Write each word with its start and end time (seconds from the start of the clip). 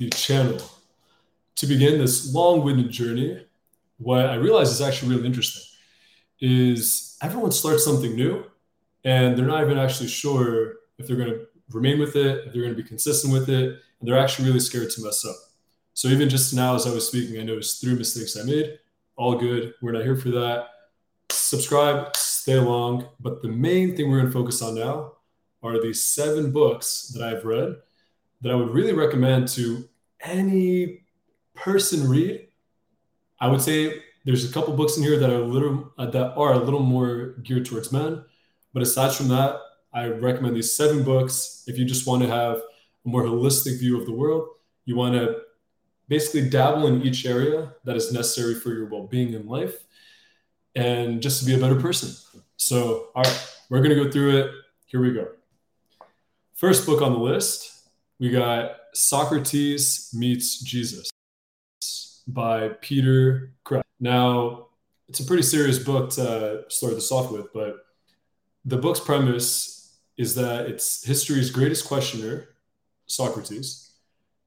the 0.00 0.08
channel. 0.10 0.58
To 1.56 1.66
begin 1.66 1.98
this 1.98 2.32
long 2.34 2.64
winded 2.64 2.90
journey, 2.90 3.46
what 3.98 4.30
I 4.30 4.36
realize 4.36 4.70
is 4.70 4.80
actually 4.80 5.14
really 5.14 5.26
interesting 5.26 5.62
is 6.40 7.18
everyone 7.22 7.52
starts 7.52 7.84
something 7.84 8.16
new 8.16 8.42
and 9.04 9.36
they're 9.36 9.46
not 9.46 9.62
even 9.62 9.78
actually 9.78 10.08
sure 10.08 10.76
if 10.98 11.06
they're 11.06 11.16
going 11.16 11.28
to 11.28 11.46
remain 11.70 12.00
with 12.00 12.16
it, 12.16 12.46
if 12.46 12.52
they're 12.52 12.62
going 12.62 12.74
to 12.74 12.82
be 12.82 12.88
consistent 12.88 13.30
with 13.30 13.50
it, 13.50 13.78
and 14.00 14.08
they're 14.08 14.18
actually 14.18 14.48
really 14.48 14.60
scared 14.60 14.88
to 14.90 15.02
mess 15.02 15.24
up. 15.24 15.36
So 15.92 16.08
even 16.08 16.30
just 16.30 16.54
now, 16.54 16.74
as 16.74 16.86
I 16.86 16.94
was 16.94 17.06
speaking, 17.06 17.38
I 17.38 17.44
noticed 17.44 17.82
three 17.82 17.94
mistakes 17.94 18.38
I 18.38 18.42
made. 18.42 18.78
All 19.16 19.36
good. 19.36 19.74
We're 19.82 19.92
not 19.92 20.02
here 20.02 20.16
for 20.16 20.30
that. 20.30 20.68
Subscribe, 21.30 22.16
stay 22.16 22.54
along. 22.54 23.06
But 23.20 23.42
the 23.42 23.48
main 23.48 23.94
thing 23.94 24.10
we're 24.10 24.20
going 24.20 24.32
to 24.32 24.38
focus 24.38 24.62
on 24.62 24.76
now 24.76 25.12
are 25.62 25.80
these 25.80 26.02
seven 26.02 26.52
books 26.52 27.08
that 27.14 27.22
I've 27.22 27.44
read 27.44 27.76
that 28.40 28.50
I 28.50 28.54
would 28.54 28.70
really 28.70 28.94
recommend 28.94 29.48
to 29.48 29.86
any 30.22 31.02
person 31.54 32.08
read. 32.08 32.48
I 33.40 33.48
would 33.48 33.62
say 33.62 34.02
there's 34.24 34.48
a 34.48 34.52
couple 34.52 34.74
books 34.74 34.96
in 34.96 35.02
here 35.02 35.18
that 35.18 35.30
are 35.30 35.42
a 35.42 35.44
little 35.44 35.92
uh, 35.98 36.06
that 36.06 36.34
are 36.34 36.52
a 36.52 36.58
little 36.58 36.80
more 36.80 37.36
geared 37.42 37.66
towards 37.66 37.92
men, 37.92 38.24
but 38.72 38.82
aside 38.82 39.12
from 39.12 39.28
that, 39.28 39.56
I 39.92 40.06
recommend 40.06 40.56
these 40.56 40.76
seven 40.76 41.02
books 41.02 41.64
if 41.66 41.78
you 41.78 41.84
just 41.84 42.06
want 42.06 42.22
to 42.22 42.28
have 42.28 42.56
a 42.56 43.08
more 43.08 43.24
holistic 43.24 43.78
view 43.78 43.98
of 43.98 44.06
the 44.06 44.12
world. 44.12 44.48
You 44.84 44.96
want 44.96 45.14
to 45.14 45.40
basically 46.08 46.48
dabble 46.50 46.86
in 46.86 47.02
each 47.02 47.24
area 47.24 47.72
that 47.84 47.96
is 47.96 48.12
necessary 48.12 48.54
for 48.54 48.70
your 48.70 48.86
well-being 48.86 49.32
in 49.32 49.46
life 49.46 49.84
and 50.74 51.22
just 51.22 51.40
to 51.40 51.46
be 51.46 51.54
a 51.54 51.58
better 51.58 51.80
person. 51.80 52.10
So, 52.56 53.08
all 53.14 53.22
right, 53.22 53.54
we're 53.68 53.78
going 53.78 53.96
to 53.96 54.04
go 54.04 54.10
through 54.10 54.36
it. 54.38 54.50
Here 54.86 55.00
we 55.00 55.12
go. 55.12 55.28
First 56.54 56.84
book 56.84 57.00
on 57.00 57.12
the 57.12 57.18
list, 57.18 57.79
we 58.20 58.28
got 58.28 58.72
Socrates 58.92 60.10
Meets 60.12 60.60
Jesus 60.60 61.10
by 62.28 62.68
Peter 62.82 63.54
Kreeft. 63.64 63.82
Now, 63.98 64.66
it's 65.08 65.20
a 65.20 65.24
pretty 65.24 65.42
serious 65.42 65.78
book 65.78 66.10
to 66.10 66.64
start 66.68 66.94
this 66.94 67.10
off 67.10 67.32
with, 67.32 67.46
but 67.54 67.76
the 68.66 68.76
book's 68.76 69.00
premise 69.00 69.96
is 70.18 70.34
that 70.34 70.66
it's 70.66 71.02
history's 71.02 71.50
greatest 71.50 71.88
questioner, 71.88 72.48
Socrates, 73.06 73.94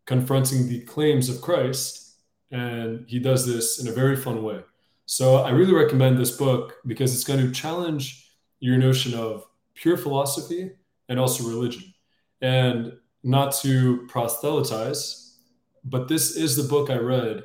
confronting 0.06 0.70
the 0.70 0.82
claims 0.82 1.28
of 1.28 1.42
Christ, 1.42 2.18
and 2.52 3.06
he 3.08 3.18
does 3.18 3.48
this 3.48 3.80
in 3.80 3.88
a 3.88 3.92
very 3.92 4.16
fun 4.16 4.44
way. 4.44 4.62
So 5.08 5.38
I 5.38 5.50
really 5.50 5.74
recommend 5.74 6.20
this 6.20 6.38
book 6.38 6.76
because 6.86 7.14
it's 7.16 7.24
going 7.24 7.40
to 7.40 7.52
challenge 7.52 8.36
your 8.60 8.78
notion 8.78 9.16
of 9.16 9.48
pure 9.74 9.98
philosophy 9.98 10.74
and 11.10 11.20
also 11.20 11.50
religion. 11.50 11.92
And 12.40 12.94
not 13.24 13.54
to 13.62 14.06
proselytize, 14.08 15.38
but 15.84 16.08
this 16.08 16.36
is 16.36 16.56
the 16.56 16.64
book 16.64 16.90
I 16.90 16.98
read 16.98 17.44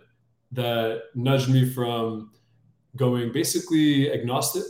that 0.52 1.02
nudged 1.14 1.48
me 1.48 1.68
from 1.68 2.32
going 2.96 3.32
basically 3.32 4.12
agnostic 4.12 4.64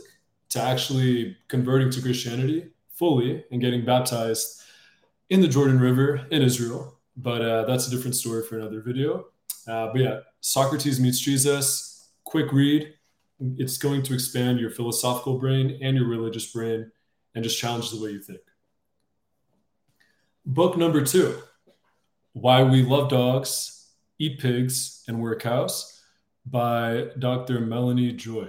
to 0.49 0.61
actually 0.61 1.37
converting 1.47 1.89
to 1.91 2.01
Christianity 2.01 2.69
fully 2.93 3.43
and 3.51 3.61
getting 3.61 3.85
baptized 3.85 4.61
in 5.29 5.41
the 5.41 5.47
Jordan 5.47 5.79
River 5.79 6.25
in 6.31 6.41
Israel. 6.41 6.99
But 7.15 7.41
uh, 7.41 7.65
that's 7.65 7.87
a 7.87 7.91
different 7.91 8.15
story 8.15 8.43
for 8.43 8.57
another 8.57 8.81
video. 8.81 9.25
Uh, 9.67 9.87
but 9.91 9.97
yeah, 9.97 10.19
Socrates 10.41 10.99
meets 10.99 11.19
Jesus, 11.19 12.09
quick 12.23 12.51
read. 12.51 12.93
It's 13.57 13.77
going 13.77 14.03
to 14.03 14.13
expand 14.13 14.59
your 14.59 14.71
philosophical 14.71 15.39
brain 15.39 15.79
and 15.81 15.95
your 15.95 16.07
religious 16.07 16.51
brain 16.51 16.91
and 17.35 17.43
just 17.43 17.59
challenge 17.59 17.91
the 17.91 18.01
way 18.01 18.11
you 18.11 18.21
think. 18.21 18.41
Book 20.49 20.77
number 20.77 21.05
two 21.05 21.37
Why 22.33 22.63
We 22.63 22.81
Love 22.81 23.11
Dogs, 23.11 23.87
Eat 24.17 24.39
Pigs, 24.39 25.03
and 25.07 25.21
Wear 25.21 25.35
Cows 25.35 26.01
by 26.43 27.09
Dr. 27.19 27.59
Melanie 27.59 28.13
Joy. 28.13 28.47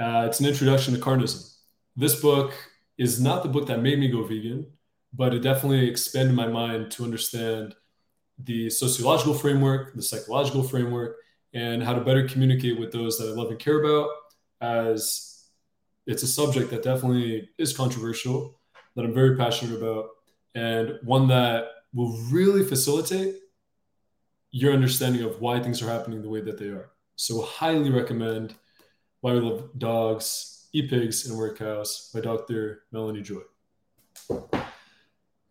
Uh, 0.00 0.26
it's 0.28 0.40
an 0.40 0.46
introduction 0.46 0.92
to 0.92 0.98
carnism. 0.98 1.54
This 1.94 2.20
book 2.20 2.52
is 2.98 3.20
not 3.20 3.44
the 3.44 3.48
book 3.48 3.68
that 3.68 3.80
made 3.80 4.00
me 4.00 4.08
go 4.08 4.24
vegan, 4.24 4.72
but 5.14 5.32
it 5.32 5.38
definitely 5.38 5.88
expanded 5.88 6.34
my 6.34 6.48
mind 6.48 6.90
to 6.90 7.04
understand 7.04 7.76
the 8.42 8.68
sociological 8.68 9.34
framework, 9.34 9.94
the 9.94 10.02
psychological 10.02 10.64
framework, 10.64 11.16
and 11.54 11.80
how 11.80 11.94
to 11.94 12.00
better 12.00 12.26
communicate 12.26 12.80
with 12.80 12.90
those 12.90 13.18
that 13.18 13.28
I 13.28 13.34
love 13.34 13.50
and 13.50 13.58
care 13.60 13.80
about. 13.84 14.08
As 14.60 15.44
it's 16.08 16.24
a 16.24 16.26
subject 16.26 16.70
that 16.70 16.82
definitely 16.82 17.50
is 17.56 17.72
controversial, 17.72 18.58
that 18.96 19.04
I'm 19.04 19.14
very 19.14 19.36
passionate 19.36 19.80
about, 19.80 20.08
and 20.54 20.98
one 21.02 21.28
that 21.28 21.68
will 21.94 22.16
really 22.30 22.64
facilitate 22.64 23.36
your 24.50 24.72
understanding 24.72 25.22
of 25.22 25.40
why 25.40 25.60
things 25.60 25.82
are 25.82 25.90
happening 25.90 26.22
the 26.22 26.28
way 26.28 26.40
that 26.40 26.58
they 26.58 26.68
are. 26.68 26.90
So, 27.16 27.42
highly 27.42 27.90
recommend 27.90 28.54
Why 29.20 29.32
We 29.32 29.40
Love 29.40 29.70
Dogs, 29.78 30.68
Eat 30.72 30.90
Pigs, 30.90 31.26
and 31.26 31.38
Wear 31.38 31.54
Cows 31.54 32.10
by 32.12 32.20
Dr. 32.20 32.84
Melanie 32.92 33.22
Joy. 33.22 33.42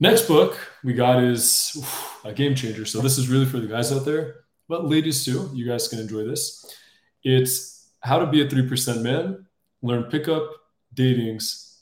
Next 0.02 0.28
book 0.28 0.58
we 0.84 0.94
got 0.94 1.24
is 1.24 1.78
a 2.26 2.34
game 2.34 2.56
changer. 2.56 2.86
So 2.86 3.02
this 3.02 3.20
is 3.20 3.30
really 3.30 3.46
for 3.46 3.60
the 3.60 3.68
guys 3.68 3.92
out 3.92 4.04
there, 4.04 4.46
but 4.68 4.86
ladies 4.90 5.24
too. 5.24 5.52
You 5.54 5.68
guys 5.68 5.88
can 5.88 6.00
enjoy 6.00 6.24
this. 6.24 6.76
It's 7.24 7.92
How 8.00 8.18
to 8.18 8.26
Be 8.26 8.42
a 8.42 8.50
Three 8.50 8.68
Percent 8.68 9.04
Man: 9.04 9.46
Learn 9.84 10.06
Pickup, 10.06 10.50
Datings, 10.96 11.78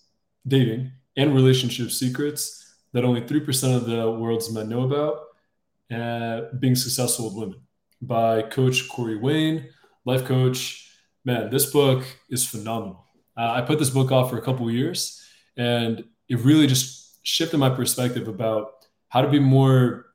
Dating, 0.46 0.92
and 1.16 1.34
Relationship 1.34 1.92
Secrets 1.92 2.69
that 2.94 3.06
only 3.06 3.26
three 3.26 3.40
percent 3.40 3.74
of 3.76 3.86
the 3.86 4.10
world's 4.12 4.52
men 4.52 4.70
know 4.70 4.84
about. 4.84 5.26
Uh, 5.92 6.54
being 6.60 6.76
successful 6.76 7.26
with 7.26 7.36
women 7.36 7.62
by 8.02 8.44
Coach 8.44 8.88
Corey 8.88 9.18
Wayne, 9.18 9.70
life 10.06 10.26
coach. 10.26 10.86
Man, 11.26 11.50
this 11.50 11.72
book 11.72 12.06
is 12.30 12.48
phenomenal. 12.48 13.06
Uh, 13.36 13.52
I 13.52 13.62
put 13.62 13.80
this 13.80 13.90
book 13.90 14.12
off 14.12 14.30
for 14.30 14.38
a 14.38 14.42
couple 14.42 14.70
years, 14.70 15.22
and 15.58 16.04
it 16.28 16.40
really 16.40 16.68
just 16.68 17.20
shifted 17.24 17.58
my 17.58 17.70
perspective 17.70 18.28
about 18.28 18.86
how 19.10 19.22
to 19.22 19.30
be 19.30 19.40
more 19.40 20.06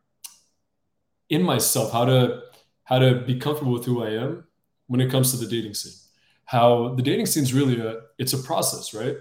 in 1.28 1.42
myself, 1.42 1.92
how 1.92 2.04
to 2.04 2.42
how 2.84 2.98
to 2.98 3.20
be 3.20 3.36
comfortable 3.38 3.72
with 3.72 3.84
who 3.84 4.04
I 4.04 4.10
am 4.10 4.44
when 4.86 5.00
it 5.00 5.10
comes 5.10 5.30
to 5.30 5.36
the 5.36 5.46
dating 5.46 5.74
scene. 5.74 5.98
How 6.44 6.94
the 6.94 7.02
dating 7.02 7.26
scene 7.26 7.42
is 7.42 7.54
really 7.54 7.80
a 7.80 8.00
it's 8.18 8.32
a 8.32 8.38
process, 8.38 8.94
right? 8.94 9.16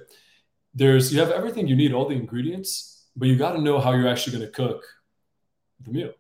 There's 0.76 1.14
you 1.14 1.20
have 1.20 1.32
everything 1.32 1.68
you 1.68 1.76
need, 1.76 1.94
all 1.94 2.08
the 2.08 2.16
ingredients, 2.16 2.93
but 3.16 3.28
you 3.28 3.36
got 3.36 3.54
to 3.54 3.62
know 3.62 3.80
how 3.80 3.94
you're 3.94 4.08
actually 4.08 4.38
going 4.38 4.50
to 4.50 4.56
cook 4.56 4.84
the 5.84 5.92
meal. 5.92 6.14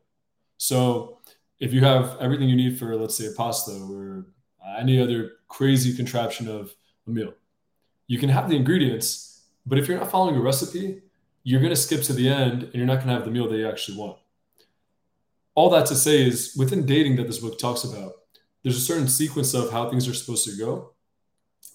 So 0.57 1.19
if 1.59 1.73
you 1.73 1.81
have 1.81 2.17
everything 2.19 2.49
you 2.49 2.55
need 2.55 2.77
for 2.77 2.95
let's 2.95 3.15
say 3.15 3.27
a 3.27 3.31
pasta 3.31 3.71
or 3.71 4.25
any 4.77 4.99
other 5.01 5.33
crazy 5.47 5.95
contraption 5.95 6.47
of 6.47 6.73
a 7.07 7.09
meal, 7.09 7.33
you 8.07 8.17
can 8.19 8.29
have 8.29 8.49
the 8.49 8.55
ingredients, 8.55 9.43
but 9.65 9.77
if 9.77 9.87
you're 9.87 9.97
not 9.97 10.11
following 10.11 10.35
a 10.35 10.41
recipe, 10.41 11.01
you're 11.43 11.61
going 11.61 11.71
to 11.71 11.75
skip 11.75 12.01
to 12.03 12.13
the 12.13 12.29
end 12.29 12.63
and 12.63 12.75
you're 12.75 12.85
not 12.85 12.95
going 12.95 13.07
to 13.07 13.13
have 13.13 13.25
the 13.25 13.31
meal 13.31 13.49
that 13.49 13.57
you 13.57 13.67
actually 13.67 13.97
want. 13.97 14.17
All 15.55 15.69
that 15.71 15.85
to 15.87 15.95
say 15.95 16.25
is 16.25 16.55
within 16.57 16.85
dating 16.85 17.17
that 17.17 17.27
this 17.27 17.39
book 17.39 17.59
talks 17.59 17.83
about, 17.83 18.13
there's 18.63 18.77
a 18.77 18.81
certain 18.81 19.07
sequence 19.07 19.53
of 19.53 19.71
how 19.71 19.89
things 19.89 20.07
are 20.07 20.13
supposed 20.13 20.45
to 20.45 20.57
go, 20.57 20.93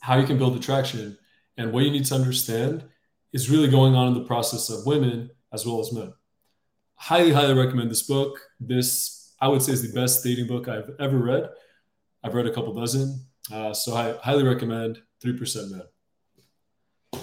how 0.00 0.18
you 0.18 0.26
can 0.26 0.38
build 0.38 0.56
attraction, 0.56 1.18
and 1.56 1.72
what 1.72 1.84
you 1.84 1.90
need 1.90 2.06
to 2.06 2.14
understand 2.14 2.84
is 3.32 3.50
really 3.50 3.68
going 3.68 3.94
on 3.94 4.08
in 4.08 4.14
the 4.14 4.24
process 4.24 4.70
of 4.70 4.86
women 4.86 5.30
as 5.52 5.66
well 5.66 5.80
as 5.80 5.92
men. 5.92 6.12
Highly, 6.94 7.32
highly 7.32 7.54
recommend 7.54 7.90
this 7.90 8.02
book. 8.02 8.40
This, 8.58 9.34
I 9.40 9.48
would 9.48 9.62
say, 9.62 9.72
is 9.72 9.82
the 9.82 9.98
best 9.98 10.24
dating 10.24 10.46
book 10.46 10.68
I've 10.68 10.90
ever 10.98 11.18
read. 11.18 11.48
I've 12.24 12.34
read 12.34 12.46
a 12.46 12.52
couple 12.52 12.74
dozen. 12.74 13.20
Uh, 13.52 13.72
so 13.72 13.94
I 13.94 14.16
highly 14.22 14.44
recommend 14.44 15.00
3% 15.24 15.70
Men. 15.70 17.22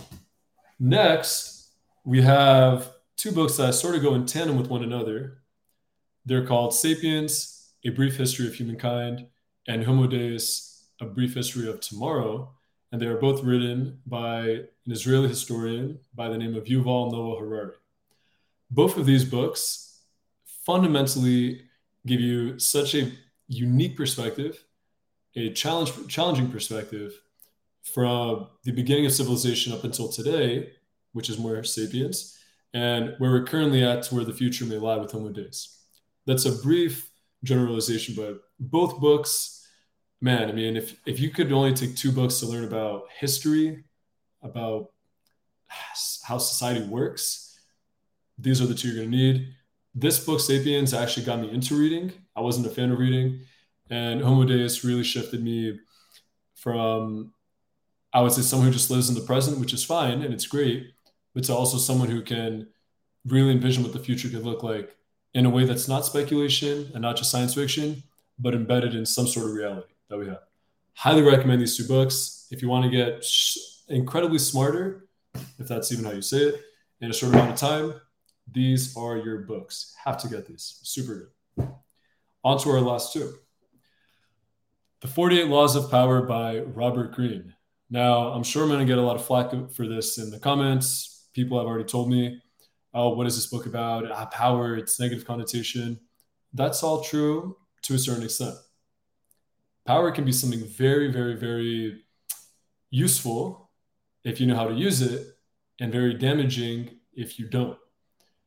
Next, 0.80 1.70
we 2.04 2.22
have 2.22 2.92
two 3.18 3.32
books 3.32 3.58
that 3.58 3.74
sort 3.74 3.96
of 3.96 4.02
go 4.02 4.16
in 4.16 4.26
tandem 4.26 4.58
with 4.58 4.70
one 4.70 4.84
another. 4.84 5.40
They're 6.26 6.46
called 6.46 6.74
Sapiens, 6.74 7.72
A 7.86 7.90
Brief 7.90 8.18
History 8.18 8.48
of 8.48 8.56
Humankind, 8.56 9.28
and 9.68 9.84
Homo 9.84 10.08
Deus, 10.08 10.86
A 11.02 11.06
Brief 11.06 11.34
History 11.34 11.70
of 11.70 11.80
Tomorrow. 11.80 12.52
And 12.96 13.02
they 13.02 13.08
are 13.08 13.18
both 13.18 13.44
written 13.44 14.00
by 14.06 14.40
an 14.40 14.68
Israeli 14.88 15.28
historian 15.28 16.00
by 16.14 16.30
the 16.30 16.38
name 16.38 16.56
of 16.56 16.64
Yuval 16.64 17.12
Noah 17.12 17.42
Harari. 17.42 17.74
Both 18.72 18.96
of 18.96 19.06
these 19.06 19.26
books 19.26 20.00
fundamentally 20.66 21.64
give 22.08 22.22
you 22.22 22.58
such 22.58 22.96
a 22.96 23.12
unique 23.50 23.98
perspective, 23.98 24.64
a 25.36 25.52
challenge, 25.52 25.92
challenging 26.08 26.50
perspective 26.50 27.20
from 27.84 28.48
the 28.64 28.72
beginning 28.72 29.06
of 29.06 29.12
civilization 29.12 29.74
up 29.74 29.84
until 29.84 30.08
today 30.08 30.72
which 31.12 31.30
is 31.30 31.38
more 31.38 31.66
sapiens, 31.66 32.40
and 32.74 33.14
where 33.18 33.32
we're 33.32 33.44
currently 33.44 33.84
at 33.84 34.04
to 34.04 34.16
where 34.16 34.24
the 34.24 34.34
future 34.34 34.64
may 34.64 34.78
lie 34.78 34.96
with 34.96 35.12
Homo 35.12 35.34
Deus. 35.34 35.84
That's 36.26 36.46
a 36.46 36.62
brief 36.64 37.12
generalization, 37.44 38.16
but 38.16 38.40
both 38.58 39.02
books, 39.02 39.55
man, 40.26 40.50
I 40.50 40.54
mean, 40.54 40.76
if, 40.76 41.00
if 41.06 41.20
you 41.20 41.30
could 41.30 41.52
only 41.52 41.72
take 41.72 41.96
two 41.96 42.12
books 42.12 42.40
to 42.40 42.48
learn 42.48 42.64
about 42.64 43.04
history, 43.20 43.84
about 44.42 44.90
how 46.24 46.40
society 46.40 46.84
works, 46.88 47.60
these 48.40 48.60
are 48.60 48.66
the 48.66 48.74
two 48.74 48.88
you're 48.88 48.98
going 48.98 49.12
to 49.12 49.16
need. 49.16 49.54
this 49.94 50.26
book, 50.26 50.40
Sapiens, 50.40 50.96
actually 50.96 51.28
got 51.28 51.40
me 51.40 51.52
into 51.52 51.76
reading. 51.76 52.12
I 52.36 52.42
wasn't 52.42 52.66
a 52.66 52.72
fan 52.72 52.92
of 52.92 52.98
reading, 52.98 53.42
and 53.92 54.20
Homo 54.20 54.46
Deus 54.46 54.84
really 54.84 55.04
shifted 55.04 55.44
me 55.44 55.80
from, 56.56 57.32
I 58.12 58.22
would 58.22 58.34
say, 58.34 58.42
someone 58.42 58.68
who 58.68 58.74
just 58.74 58.90
lives 58.90 59.10
in 59.10 59.16
the 59.16 59.22
present, 59.22 59.60
which 59.60 59.74
is 59.74 59.84
fine 59.84 60.24
and 60.24 60.34
it's 60.34 60.48
great, 60.48 60.92
but 61.36 61.44
to 61.44 61.54
also 61.54 61.78
someone 61.78 62.10
who 62.10 62.24
can 62.24 62.68
really 63.28 63.52
envision 63.52 63.84
what 63.84 63.94
the 63.94 64.00
future 64.00 64.30
could 64.30 64.44
look 64.44 64.64
like 64.64 64.98
in 65.36 65.46
a 65.46 65.50
way 65.52 65.66
that's 65.66 65.88
not 65.88 66.06
speculation 66.06 66.90
and 66.94 67.04
not 67.04 67.16
just 67.16 67.30
science 67.30 67.54
fiction, 67.54 68.02
but 68.40 68.56
embedded 68.56 68.96
in 68.96 69.06
some 69.06 69.28
sort 69.28 69.46
of 69.46 69.54
reality 69.54 69.95
that 70.10 70.18
we 70.18 70.28
have. 70.28 70.42
Highly 70.94 71.22
recommend 71.22 71.62
these 71.62 71.78
two 71.78 71.88
books. 71.88 72.48
If 72.52 72.62
you 72.62 72.70
want 72.70 72.86
to 72.86 72.92
get 72.92 73.26
incredibly 73.90 74.40
smarter, 74.40 75.08
if 75.60 75.68
that's 75.68 75.92
even 75.92 76.06
how 76.06 76.12
you 76.12 76.22
say 76.22 76.38
it, 76.38 76.62
in 77.02 77.10
a 77.10 77.14
short 77.14 77.34
amount 77.34 77.52
of 77.52 77.58
time, 77.58 77.94
these 78.52 78.96
are 78.96 79.18
your 79.18 79.40
books. 79.40 79.94
Have 80.04 80.18
to 80.20 80.28
get 80.28 80.48
these. 80.48 80.80
Super 80.84 81.32
good. 81.58 81.68
On 82.44 82.58
to 82.60 82.70
our 82.70 82.80
last 82.80 83.14
two. 83.14 83.34
The 85.02 85.08
48 85.08 85.48
Laws 85.48 85.76
of 85.76 85.92
Power 85.92 86.22
by 86.22 86.60
Robert 86.60 87.14
Greene. 87.14 87.54
Now, 87.90 88.30
I'm 88.30 88.44
sure 88.44 88.64
I'm 88.64 88.70
going 88.70 88.80
to 88.80 88.86
get 88.86 88.98
a 88.98 89.02
lot 89.02 89.16
of 89.16 89.26
flack 89.26 89.52
for 89.72 89.88
this 89.88 90.18
in 90.18 90.32
the 90.32 90.40
comments. 90.40 91.28
People 91.34 91.58
have 91.58 91.68
already 91.68 91.84
told 91.84 92.10
me, 92.10 92.42
oh, 92.94 93.10
what 93.10 93.28
is 93.28 93.36
this 93.36 93.48
book 93.48 93.66
about? 93.66 94.10
Ah, 94.10 94.26
power, 94.26 94.76
it's 94.78 95.00
negative 95.00 95.26
connotation. 95.26 96.00
That's 96.54 96.82
all 96.82 97.04
true 97.04 97.58
to 97.84 97.96
a 97.96 98.00
certain 98.00 98.24
extent. 98.24 98.56
Power 99.86 100.12
can 100.12 100.26
be 100.26 100.32
something 100.32 100.66
very, 100.66 101.12
very, 101.12 101.36
very 101.36 102.04
useful 102.90 103.70
if 104.24 104.42
you 104.42 104.48
know 104.48 104.56
how 104.56 104.68
to 104.68 104.74
use 104.74 105.02
it, 105.02 105.28
and 105.80 105.92
very 105.92 106.14
damaging 106.14 106.90
if 107.14 107.38
you 107.38 107.48
don't. 107.48 107.78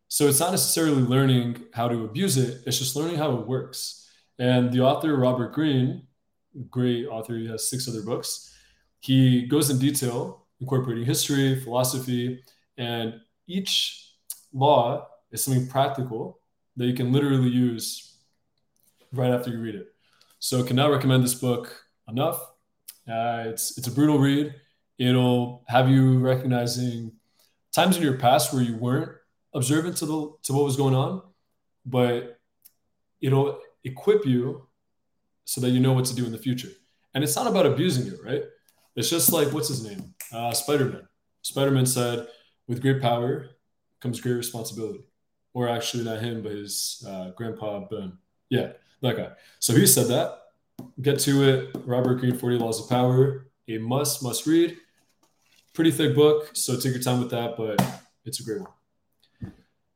So 0.08 0.26
it's 0.26 0.40
not 0.40 0.50
necessarily 0.50 1.02
learning 1.02 1.64
how 1.72 1.88
to 1.88 2.04
abuse 2.04 2.36
it, 2.36 2.62
it's 2.66 2.78
just 2.78 2.96
learning 2.96 3.16
how 3.16 3.36
it 3.36 3.46
works. 3.46 4.10
And 4.38 4.72
the 4.72 4.80
author, 4.80 5.16
Robert 5.16 5.52
Greene, 5.52 6.06
great 6.70 7.06
author, 7.06 7.36
he 7.36 7.46
has 7.48 7.68
six 7.68 7.88
other 7.88 8.02
books, 8.02 8.54
he 9.00 9.46
goes 9.46 9.70
in 9.70 9.78
detail, 9.78 10.46
incorporating 10.60 11.04
history, 11.04 11.60
philosophy, 11.60 12.42
and 12.76 13.14
each 13.46 14.14
law 14.52 15.06
is 15.30 15.44
something 15.44 15.68
practical 15.68 16.40
that 16.76 16.86
you 16.86 16.94
can 16.94 17.12
literally 17.12 17.48
use 17.48 18.16
right 19.12 19.30
after 19.30 19.50
you 19.50 19.60
read 19.60 19.74
it. 19.74 19.88
So, 20.38 20.62
cannot 20.62 20.90
recommend 20.90 21.24
this 21.24 21.34
book 21.34 21.74
enough. 22.08 22.40
Uh, 23.08 23.44
it's 23.46 23.76
it's 23.78 23.88
a 23.88 23.90
brutal 23.90 24.18
read. 24.18 24.54
It'll 24.98 25.64
have 25.68 25.88
you 25.88 26.18
recognizing 26.18 27.12
times 27.72 27.96
in 27.96 28.02
your 28.02 28.18
past 28.18 28.52
where 28.52 28.62
you 28.62 28.76
weren't 28.76 29.10
observant 29.54 29.96
to 29.98 30.06
the 30.06 30.32
to 30.44 30.52
what 30.52 30.64
was 30.64 30.76
going 30.76 30.94
on, 30.94 31.22
but 31.86 32.38
it'll 33.20 33.60
equip 33.84 34.26
you 34.26 34.66
so 35.44 35.60
that 35.60 35.70
you 35.70 35.80
know 35.80 35.92
what 35.92 36.04
to 36.04 36.14
do 36.14 36.26
in 36.26 36.32
the 36.32 36.38
future. 36.38 36.68
And 37.14 37.24
it's 37.24 37.36
not 37.36 37.46
about 37.46 37.66
abusing 37.66 38.06
it, 38.06 38.18
right? 38.22 38.42
It's 38.94 39.08
just 39.08 39.32
like 39.32 39.52
what's 39.52 39.68
his 39.68 39.82
name, 39.82 40.14
uh, 40.32 40.52
Spider 40.52 40.86
Man. 40.86 41.08
Spider 41.42 41.70
Man 41.70 41.86
said, 41.86 42.28
"With 42.66 42.82
great 42.82 43.00
power 43.00 43.50
comes 44.00 44.20
great 44.20 44.34
responsibility," 44.34 45.04
or 45.54 45.68
actually 45.68 46.04
not 46.04 46.20
him, 46.20 46.42
but 46.42 46.52
his 46.52 47.04
uh, 47.08 47.30
grandpa 47.30 47.86
Ben. 47.88 48.18
Yeah, 48.50 48.72
that 49.02 49.16
guy. 49.16 49.30
So 49.58 49.74
he 49.74 49.86
said 49.86 50.08
that. 50.08 50.38
Get 51.00 51.18
to 51.20 51.42
it. 51.48 51.76
Robert 51.84 52.16
Greene, 52.16 52.36
Forty 52.36 52.56
Laws 52.56 52.80
of 52.80 52.88
Power, 52.88 53.48
a 53.68 53.78
must 53.78 54.22
must 54.22 54.46
read. 54.46 54.76
Pretty 55.74 55.90
thick 55.90 56.14
book, 56.14 56.50
so 56.54 56.76
take 56.76 56.92
your 56.92 57.02
time 57.02 57.20
with 57.20 57.30
that, 57.30 57.56
but 57.56 57.80
it's 58.24 58.40
a 58.40 58.44
great 58.44 58.60
one. 58.60 59.52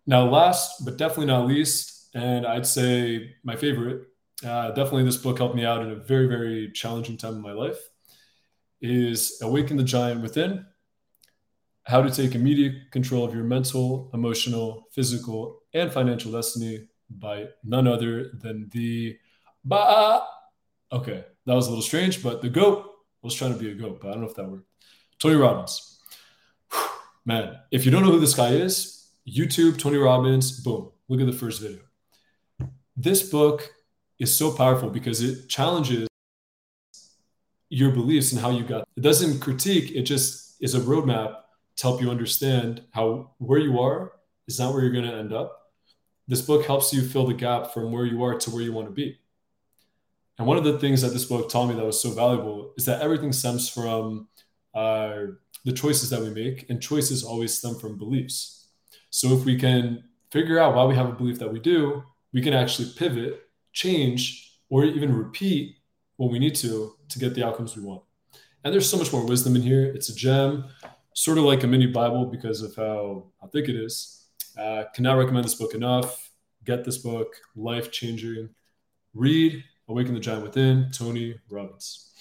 Now, 0.07 0.29
last 0.29 0.85
but 0.85 0.97
definitely 0.97 1.27
not 1.27 1.47
least, 1.47 2.09
and 2.15 2.47
I'd 2.47 2.67
say 2.67 3.35
my 3.43 3.57
favorite, 3.57 4.07
uh, 4.45 4.69
definitely 4.69 5.05
this 5.05 5.17
book 5.17 5.39
helped 5.39 5.55
me 5.55 5.65
out 5.65 5.83
in 5.83 5.91
a 5.91 5.97
very, 5.97 6.27
very 6.27 6.71
challenging 6.73 7.17
time 7.17 7.35
in 7.35 7.41
my 7.41 7.53
life, 7.53 7.79
is 8.81 9.39
Awaken 9.43 9.77
the 9.77 9.85
Giant 9.85 10.23
Within 10.23 10.67
How 11.85 12.03
to 12.03 12.11
Take 12.11 12.35
Immediate 12.35 12.91
Control 12.91 13.25
of 13.25 13.35
Your 13.35 13.45
Mental, 13.45 14.11
Emotional, 14.13 14.89
Physical, 14.93 15.63
and 15.75 15.93
Financial 15.93 16.33
Destiny 16.33 16.89
by 17.19 17.49
none 17.65 17.87
other 17.87 18.31
than 18.35 18.69
the 18.73 19.19
Ba. 19.65 20.23
Okay, 20.91 21.25
that 21.47 21.55
was 21.55 21.67
a 21.67 21.71
little 21.71 21.83
strange, 21.83 22.23
but 22.23 22.43
the 22.43 22.49
GOAT 22.49 22.93
I 23.23 23.27
was 23.27 23.35
trying 23.35 23.53
to 23.53 23.59
be 23.59 23.71
a 23.71 23.75
GOAT, 23.75 24.01
but 24.01 24.09
I 24.09 24.11
don't 24.13 24.23
know 24.23 24.29
if 24.29 24.35
that 24.35 24.51
worked. 24.51 24.67
Tony 25.21 25.37
Robbins. 25.37 26.01
Man, 27.25 27.57
if 27.71 27.85
you 27.85 27.93
don't 27.93 28.03
know 28.03 28.11
who 28.11 28.19
this 28.19 28.35
guy 28.35 28.49
is, 28.49 29.11
YouTube, 29.29 29.79
Tony 29.79 29.97
Robbins, 29.97 30.61
boom, 30.61 30.91
look 31.09 31.21
at 31.21 31.27
the 31.27 31.33
first 31.33 31.63
video. 31.63 31.83
This 32.97 33.23
book 33.23 33.73
is 34.19 34.37
so 34.37 34.53
powerful 34.53 34.91
because 34.91 35.23
it 35.23 35.49
challenges 35.49 36.09
your 37.69 37.93
beliefs 37.93 38.33
and 38.33 38.41
how 38.41 38.51
you 38.51 38.65
got. 38.65 38.89
It 38.97 39.03
doesn't 39.03 39.39
critique, 39.39 39.93
it 39.93 40.03
just 40.03 40.57
is 40.61 40.75
a 40.75 40.81
roadmap 40.81 41.37
to 41.77 41.83
help 41.83 42.03
you 42.03 42.11
understand 42.11 42.83
how 42.91 43.31
where 43.39 43.61
you 43.61 43.81
are 43.81 44.15
is 44.49 44.59
not 44.59 44.73
where 44.73 44.83
you're 44.83 44.93
going 44.93 45.09
to 45.09 45.15
end 45.15 45.33
up. 45.33 45.62
This 46.33 46.41
book 46.41 46.65
helps 46.65 46.95
you 46.95 47.03
fill 47.03 47.27
the 47.27 47.35
gap 47.35 47.75
from 47.75 47.93
where 47.93 48.07
you 48.07 48.23
are 48.23 48.39
to 48.39 48.51
where 48.51 48.63
you 48.63 48.73
want 48.73 48.87
to 48.87 48.91
be. 48.91 49.19
And 50.39 50.47
one 50.47 50.57
of 50.57 50.65
the 50.65 50.79
things 50.79 51.03
that 51.03 51.11
this 51.13 51.27
book 51.27 51.51
taught 51.51 51.67
me 51.67 51.75
that 51.75 51.85
was 51.85 52.01
so 52.01 52.09
valuable 52.09 52.73
is 52.79 52.87
that 52.87 53.03
everything 53.03 53.35
stems 53.35 53.69
from 53.69 54.29
uh, 54.75 55.15
the 55.67 55.73
choices 55.75 56.09
that 56.09 56.23
we 56.23 56.31
make, 56.31 56.71
and 56.71 56.81
choices 56.81 57.23
always 57.23 57.59
stem 57.59 57.75
from 57.75 57.99
beliefs. 57.99 58.69
So 59.11 59.35
if 59.37 59.45
we 59.45 59.59
can 59.59 60.05
figure 60.31 60.59
out 60.59 60.75
why 60.75 60.85
we 60.87 60.95
have 60.95 61.11
a 61.11 61.13
belief 61.13 61.39
that 61.39 61.53
we 61.53 61.61
do, 61.61 62.03
we 62.33 62.41
can 62.41 62.55
actually 62.55 62.89
pivot, 62.97 63.43
change, 63.75 64.57
or 64.71 64.87
even 64.87 65.15
repeat 65.15 65.77
what 66.17 66.33
we 66.33 66.39
need 66.39 66.55
to 66.55 66.95
to 67.11 67.19
get 67.19 67.35
the 67.35 67.45
outcomes 67.47 67.77
we 67.77 67.83
want. 67.83 68.05
And 68.65 68.73
there's 68.73 68.89
so 68.89 68.97
much 68.97 69.13
more 69.13 69.27
wisdom 69.27 69.55
in 69.55 69.61
here. 69.61 69.85
It's 69.95 70.09
a 70.09 70.15
gem, 70.15 70.65
sort 71.13 71.37
of 71.37 71.45
like 71.45 71.63
a 71.63 71.67
mini 71.67 71.89
Bible 71.89 72.25
because 72.25 72.63
of 72.63 72.75
how, 72.75 73.27
how 73.39 73.49
thick 73.49 73.69
it 73.69 73.77
is. 73.77 74.22
Uh, 74.57 74.85
cannot 74.95 75.19
recommend 75.19 75.45
this 75.45 75.55
book 75.55 75.75
enough. 75.75 76.31
Get 76.65 76.85
this 76.85 76.99
book, 76.99 77.35
life 77.57 77.91
changing. 77.91 78.51
Read 79.15 79.65
Awaken 79.89 80.15
the 80.15 80.21
Giant 80.21 80.43
Within, 80.43 80.91
Tony 80.93 81.35
Robbins. 81.51 82.15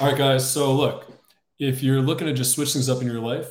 All 0.00 0.08
right, 0.08 0.18
guys. 0.18 0.48
So, 0.48 0.72
look, 0.74 1.10
if 1.58 1.82
you're 1.82 2.02
looking 2.02 2.26
to 2.26 2.32
just 2.32 2.54
switch 2.54 2.72
things 2.72 2.88
up 2.88 3.00
in 3.00 3.06
your 3.06 3.20
life, 3.20 3.48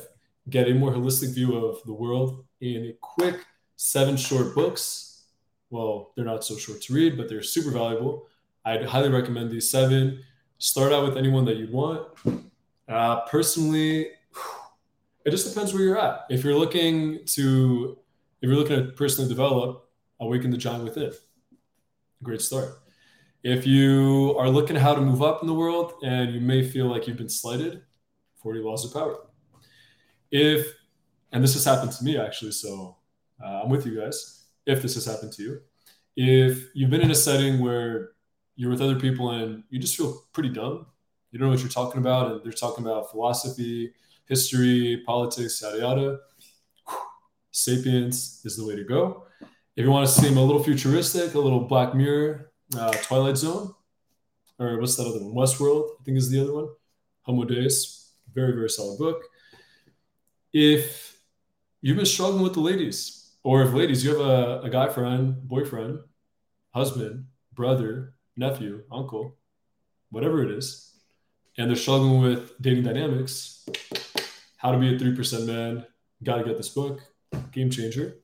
get 0.50 0.68
a 0.68 0.74
more 0.74 0.92
holistic 0.92 1.34
view 1.34 1.56
of 1.56 1.82
the 1.84 1.92
world 1.92 2.44
in 2.60 2.84
a 2.86 2.92
quick 3.00 3.44
seven 3.76 4.16
short 4.16 4.54
books. 4.54 5.24
Well, 5.70 6.12
they're 6.14 6.24
not 6.24 6.44
so 6.44 6.56
short 6.56 6.82
to 6.82 6.94
read, 6.94 7.16
but 7.16 7.28
they're 7.28 7.42
super 7.42 7.70
valuable. 7.70 8.28
I'd 8.64 8.84
highly 8.84 9.08
recommend 9.08 9.50
these 9.50 9.68
seven. 9.68 10.22
Start 10.58 10.92
out 10.92 11.04
with 11.04 11.16
anyone 11.16 11.44
that 11.46 11.56
you 11.56 11.68
want. 11.70 12.08
Uh, 12.88 13.20
personally, 13.22 14.08
it 15.24 15.30
just 15.30 15.48
depends 15.48 15.72
where 15.72 15.82
you're 15.82 15.98
at. 15.98 16.26
If 16.30 16.44
you're 16.44 16.56
looking 16.56 17.24
to, 17.26 17.98
if 18.40 18.48
you're 18.48 18.58
looking 18.58 18.76
to 18.76 18.92
personally 18.92 19.28
develop, 19.28 19.88
awaken 20.20 20.50
the 20.50 20.56
giant 20.56 20.84
within. 20.84 21.12
Great 22.22 22.40
start. 22.40 22.80
If 23.42 23.66
you 23.66 24.34
are 24.38 24.48
looking 24.48 24.76
how 24.76 24.94
to 24.94 25.00
move 25.00 25.22
up 25.22 25.42
in 25.42 25.46
the 25.46 25.54
world 25.54 25.94
and 26.02 26.32
you 26.32 26.40
may 26.40 26.66
feel 26.66 26.86
like 26.86 27.06
you've 27.06 27.18
been 27.18 27.28
slighted, 27.28 27.82
40 28.44 28.60
laws 28.60 28.84
of 28.84 28.92
power 28.92 29.16
if 30.30 30.74
and 31.32 31.42
this 31.42 31.54
has 31.54 31.64
happened 31.64 31.92
to 31.92 32.04
me 32.04 32.18
actually 32.18 32.52
so 32.52 32.96
uh, 33.42 33.62
i'm 33.62 33.70
with 33.70 33.86
you 33.86 33.98
guys 33.98 34.42
if 34.66 34.82
this 34.82 34.94
has 34.94 35.06
happened 35.06 35.32
to 35.32 35.42
you 35.42 35.60
if 36.16 36.68
you've 36.74 36.90
been 36.90 37.00
in 37.00 37.10
a 37.10 37.14
setting 37.14 37.60
where 37.60 38.10
you're 38.54 38.70
with 38.70 38.82
other 38.82 39.00
people 39.00 39.30
and 39.30 39.64
you 39.70 39.78
just 39.78 39.96
feel 39.96 40.24
pretty 40.32 40.50
dumb 40.50 40.86
you 41.30 41.38
don't 41.38 41.48
know 41.48 41.52
what 41.54 41.60
you're 41.60 41.68
talking 41.70 42.00
about 42.00 42.30
and 42.30 42.44
they're 42.44 42.52
talking 42.52 42.84
about 42.84 43.10
philosophy 43.10 43.92
history 44.28 45.02
politics 45.06 45.62
yada 45.62 45.78
yada. 45.78 46.18
Sapiens 47.50 48.40
is 48.44 48.56
the 48.56 48.66
way 48.66 48.76
to 48.76 48.84
go. 48.84 49.26
If 49.76 49.84
you 49.84 49.90
want 49.90 50.06
to 50.08 50.12
seem 50.12 50.36
a 50.36 50.42
little 50.42 50.62
futuristic 50.62 51.34
a 51.34 51.38
little 51.38 51.60
black 51.60 51.94
mirror 51.94 52.52
uh, 52.76 52.92
twilight 53.02 53.36
zone 53.36 53.74
or 54.58 54.78
what's 54.78 54.96
that 54.96 55.06
other 55.06 55.24
one? 55.24 55.34
Westworld 55.34 55.88
i 56.00 56.04
think 56.04 56.18
is 56.18 56.30
the 56.30 56.40
other 56.40 56.54
one. 56.54 56.68
Homo 57.22 57.44
deus 57.44 58.04
very 58.34 58.52
very 58.52 58.68
solid 58.68 58.98
book. 58.98 59.22
If 60.52 61.18
you've 61.80 61.96
been 61.96 62.06
struggling 62.06 62.42
with 62.42 62.54
the 62.54 62.60
ladies, 62.60 63.32
or 63.42 63.62
if 63.62 63.72
ladies, 63.72 64.04
you 64.04 64.16
have 64.16 64.26
a, 64.26 64.60
a 64.62 64.70
guy 64.70 64.88
friend, 64.88 65.36
boyfriend, 65.46 66.00
husband, 66.70 67.26
brother, 67.52 68.14
nephew, 68.36 68.82
uncle, 68.90 69.36
whatever 70.10 70.42
it 70.42 70.50
is, 70.50 70.94
and 71.58 71.68
they're 71.68 71.76
struggling 71.76 72.22
with 72.22 72.60
dating 72.60 72.84
dynamics, 72.84 73.66
how 74.64 74.72
to 74.72 74.78
be 74.78 74.96
a 74.96 74.98
3% 74.98 75.46
man, 75.46 75.84
got 76.22 76.38
to 76.38 76.44
get 76.44 76.56
this 76.56 76.70
book, 76.70 77.02
game 77.52 77.68
changer. 77.68 78.16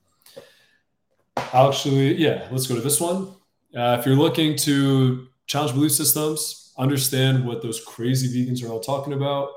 Actually, 1.37 2.15
yeah, 2.17 2.49
let's 2.51 2.67
go 2.67 2.75
to 2.75 2.81
this 2.81 2.99
one. 2.99 3.35
Uh, 3.77 3.99
if 4.01 4.07
you're 4.07 4.17
looking 4.17 4.57
to 4.57 5.29
challenge 5.47 5.75
belief 5.75 5.93
systems, 5.93 6.73
understand 6.79 7.47
what 7.47 7.61
those 7.61 7.85
crazy 7.85 8.27
vegans 8.27 8.67
are 8.67 8.73
all 8.73 8.81
talking 8.81 9.13
about, 9.13 9.51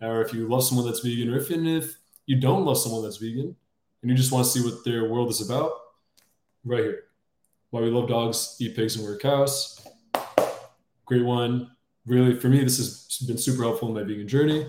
or 0.00 0.20
if 0.20 0.34
you 0.34 0.48
love 0.48 0.64
someone 0.64 0.84
that's 0.84 0.98
vegan, 0.98 1.32
or 1.32 1.38
if, 1.38 1.48
if 1.50 1.94
you 2.26 2.40
don't 2.40 2.64
love 2.64 2.76
someone 2.76 3.02
that's 3.04 3.18
vegan 3.18 3.40
and 3.46 3.54
and 4.02 4.10
you 4.10 4.16
just 4.16 4.32
want 4.32 4.44
to 4.44 4.50
see 4.50 4.64
what 4.64 4.84
their 4.84 5.08
world 5.08 5.30
is 5.30 5.48
about, 5.48 5.70
right 6.64 6.82
here. 6.82 7.04
Why 7.70 7.82
we 7.82 7.90
love 7.90 8.08
dogs, 8.08 8.56
eat 8.60 8.74
pigs, 8.74 8.96
and 8.96 9.04
wear 9.04 9.16
cows. 9.16 9.80
Great 11.04 11.24
one. 11.24 11.70
Really, 12.04 12.38
for 12.38 12.48
me, 12.48 12.64
this 12.64 12.78
has 12.78 13.18
been 13.26 13.38
super 13.38 13.62
helpful 13.62 13.88
in 13.88 13.94
my 13.94 14.02
vegan 14.02 14.28
journey. 14.28 14.66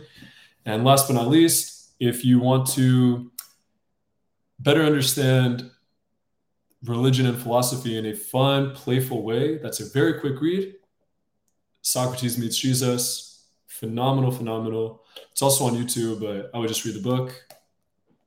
And 0.67 0.83
last 0.83 1.07
but 1.07 1.13
not 1.13 1.29
least, 1.29 1.93
if 1.97 2.25
you 2.25 2.39
want 2.39 2.67
to 2.71 3.31
better 4.59 4.83
understand 4.83 5.71
religion 6.83 7.25
and 7.25 7.37
philosophy 7.37 7.97
in 7.97 8.05
a 8.05 8.13
fun, 8.13 8.75
playful 8.75 9.23
way, 9.23 9.57
that's 9.59 9.79
a 9.79 9.89
very 9.89 10.19
quick 10.19 10.41
read. 10.41 10.75
Socrates 11.81 12.37
Meets 12.37 12.57
Jesus. 12.57 13.45
Phenomenal, 13.67 14.29
phenomenal. 14.29 15.05
It's 15.31 15.41
also 15.41 15.63
on 15.65 15.73
YouTube, 15.73 16.19
but 16.19 16.51
I 16.53 16.59
would 16.59 16.67
just 16.67 16.83
read 16.83 16.95
the 16.95 17.01
book. 17.01 17.45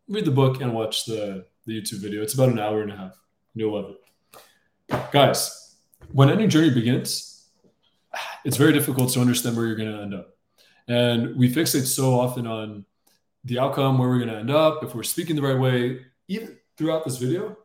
Read 0.09 0.25
the 0.25 0.30
book 0.30 0.62
and 0.62 0.73
watch 0.73 1.04
the, 1.04 1.44
the 1.66 1.78
YouTube 1.78 2.00
video. 2.00 2.23
It's 2.23 2.32
about 2.32 2.49
an 2.49 2.59
hour 2.59 2.80
and 2.80 2.90
a 2.90 2.97
half. 2.97 3.18
You'll 3.54 3.75
love 3.75 3.97
it. 3.97 5.12
Guys, 5.12 5.76
when 6.11 6.30
any 6.30 6.47
journey 6.47 6.70
begins, 6.70 7.50
it's 8.47 8.56
very 8.56 8.73
difficult 8.73 9.12
to 9.12 9.20
understand 9.20 9.59
where 9.59 9.66
you're 9.66 9.76
going 9.76 9.92
to 9.92 10.02
end 10.02 10.14
up. 10.14 10.37
And 10.90 11.37
we 11.37 11.49
fixate 11.49 11.87
so 11.87 12.18
often 12.18 12.49
on 12.49 12.85
the 13.44 13.61
outcome, 13.61 13.97
where 13.97 14.09
we're 14.09 14.18
going 14.18 14.28
to 14.28 14.38
end 14.38 14.50
up, 14.50 14.82
if 14.82 14.92
we're 14.92 15.04
speaking 15.04 15.37
the 15.37 15.42
right 15.42 15.56
way. 15.59 16.04
Even 16.26 16.59
throughout 16.76 17.04
this 17.04 17.16
video, 17.16 17.56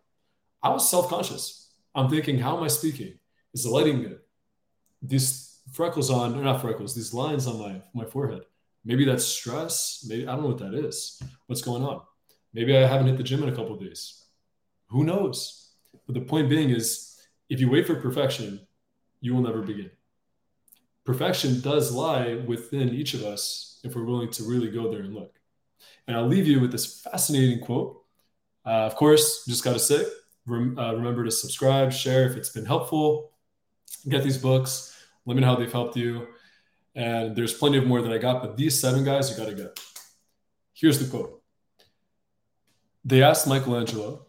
I 0.61 0.69
was 0.69 0.87
self 0.87 1.09
conscious. 1.09 1.71
I'm 1.95 2.07
thinking, 2.07 2.37
how 2.37 2.55
am 2.55 2.63
I 2.63 2.67
speaking? 2.67 3.17
Is 3.51 3.63
the 3.63 3.71
lighting 3.71 4.03
good? 4.03 4.19
These 5.01 5.59
freckles 5.71 6.11
on, 6.11 6.37
or 6.37 6.43
not 6.43 6.61
freckles, 6.61 6.93
these 6.93 7.15
lines 7.15 7.47
on 7.47 7.57
my, 7.57 7.81
my 7.95 8.05
forehead. 8.05 8.43
Maybe 8.83 9.05
that's 9.05 9.25
stress. 9.25 10.05
Maybe 10.07 10.27
I 10.27 10.33
don't 10.33 10.43
know 10.43 10.49
what 10.49 10.59
that 10.59 10.75
is. 10.75 11.19
What's 11.47 11.63
going 11.63 11.81
on? 11.81 12.01
Maybe 12.53 12.77
I 12.77 12.85
haven't 12.85 13.07
hit 13.07 13.17
the 13.17 13.23
gym 13.23 13.41
in 13.41 13.49
a 13.49 13.55
couple 13.55 13.75
days. 13.75 14.23
Who 14.89 15.03
knows? 15.03 15.71
But 16.05 16.13
the 16.13 16.21
point 16.21 16.47
being 16.47 16.69
is 16.69 17.19
if 17.49 17.59
you 17.59 17.71
wait 17.71 17.87
for 17.87 17.95
perfection, 17.95 18.59
you 19.19 19.33
will 19.33 19.41
never 19.41 19.63
begin. 19.63 19.89
Perfection 21.05 21.61
does 21.61 21.91
lie 21.91 22.35
within 22.47 22.89
each 22.89 23.13
of 23.13 23.23
us 23.23 23.79
if 23.83 23.95
we're 23.95 24.03
willing 24.03 24.31
to 24.31 24.43
really 24.43 24.71
go 24.71 24.91
there 24.91 25.01
and 25.01 25.13
look. 25.13 25.33
And 26.07 26.17
I'll 26.17 26.27
leave 26.27 26.47
you 26.47 26.59
with 26.59 26.71
this 26.71 27.01
fascinating 27.01 27.59
quote. 27.63 28.01
Uh, 28.65 28.85
of 28.85 28.95
course, 28.95 29.45
just 29.47 29.63
got 29.63 29.73
to 29.73 29.79
say, 29.79 30.03
rem- 30.47 30.77
uh, 30.77 30.93
remember 30.93 31.23
to 31.23 31.31
subscribe, 31.31 31.93
share 31.93 32.27
if 32.27 32.35
it's 32.35 32.49
been 32.49 32.65
helpful. 32.65 33.31
Get 34.09 34.23
these 34.23 34.37
books. 34.37 34.97
Let 35.25 35.35
me 35.35 35.41
know 35.41 35.47
how 35.47 35.55
they've 35.55 35.71
helped 35.71 35.95
you. 35.95 36.27
And 36.95 37.35
there's 37.35 37.53
plenty 37.53 37.77
of 37.77 37.85
more 37.85 38.01
that 38.01 38.11
I 38.11 38.17
got, 38.17 38.41
but 38.41 38.57
these 38.57 38.79
seven 38.79 39.03
guys 39.03 39.29
you 39.29 39.37
got 39.37 39.49
to 39.49 39.55
get. 39.55 39.79
Here's 40.73 40.97
the 40.97 41.09
quote. 41.09 41.41
They 43.03 43.21
asked 43.21 43.47
Michelangelo, 43.47 44.25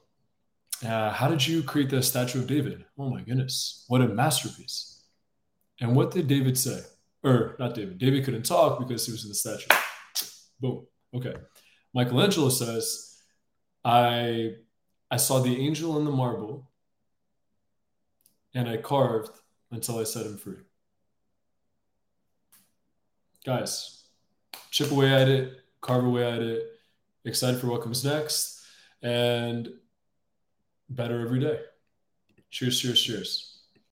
uh, 0.85 1.11
How 1.11 1.29
did 1.29 1.47
you 1.47 1.63
create 1.63 1.89
the 1.89 2.03
statue 2.03 2.41
of 2.41 2.47
David? 2.47 2.85
Oh 2.99 3.09
my 3.09 3.23
goodness, 3.23 3.85
what 3.89 4.03
a 4.03 4.09
masterpiece. 4.09 4.96
And 5.81 5.95
what 5.95 6.11
did 6.11 6.27
David 6.27 6.57
say? 6.59 6.81
Or 7.23 7.57
not 7.59 7.75
David, 7.75 7.99
David 7.99 8.25
couldn't 8.25 8.45
talk 8.45 8.79
because 8.79 9.05
he 9.07 9.13
was 9.13 9.25
in 9.25 9.31
the 9.31 9.35
statue. 9.35 9.67
Boom. 10.61 10.87
Okay. 11.15 11.35
Michelangelo 11.93 12.49
says, 12.49 13.21
I 13.85 14.55
I 15.11 15.17
saw 15.17 15.41
the 15.41 15.57
angel 15.57 15.99
in 15.99 16.05
the 16.05 16.11
marble 16.11 16.69
and 18.55 18.69
I 18.69 18.77
carved 18.79 19.31
until 19.71 19.99
I 19.99 20.05
set 20.05 20.27
him 20.27 20.39
free. 20.39 20.57
Guys, 23.45 24.05
chip 24.71 24.91
away 24.91 25.13
at 25.15 25.29
it, 25.29 25.61
carve 25.81 26.05
away 26.05 26.31
at 26.31 26.43
it, 26.43 26.65
excited 27.25 27.61
for 27.61 27.69
what 27.69 27.83
comes 27.83 28.05
next, 28.05 28.65
and 29.03 29.69
better 30.89 31.21
every 31.21 31.39
day. 31.39 31.61
Cheers, 32.51 32.81
cheers, 32.81 33.03
cheers. 33.03 33.56